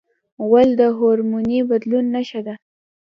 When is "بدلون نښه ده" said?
1.69-2.55